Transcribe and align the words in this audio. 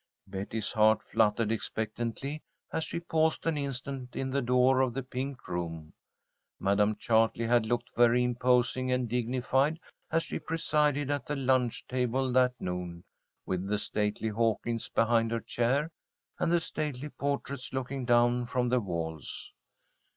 Betty's 0.25 0.71
heart 0.71 1.03
fluttered 1.03 1.51
expectantly 1.51 2.41
as 2.73 2.83
she 2.83 2.99
paused 2.99 3.45
an 3.45 3.55
instant 3.55 4.15
in 4.15 4.31
the 4.31 4.41
door 4.41 4.81
of 4.81 4.95
the 4.95 5.03
pink 5.03 5.47
room. 5.47 5.93
Madam 6.59 6.95
Chartley 6.95 7.45
had 7.45 7.67
looked 7.67 7.91
very 7.95 8.23
imposing 8.23 8.91
and 8.91 9.07
dignified 9.07 9.79
as 10.09 10.23
she 10.23 10.39
presided 10.39 11.11
at 11.11 11.27
the 11.27 11.35
lunch 11.35 11.85
table 11.87 12.31
that 12.31 12.59
noon, 12.59 13.03
with 13.45 13.67
the 13.67 13.77
stately 13.77 14.29
Hawkins 14.29 14.89
behind 14.89 15.29
her 15.29 15.39
chair 15.39 15.91
and 16.39 16.51
the 16.51 16.59
stately 16.61 17.09
portraits 17.09 17.71
looking 17.71 18.03
down 18.03 18.47
from 18.47 18.69
the 18.69 18.79
walls. 18.79 19.53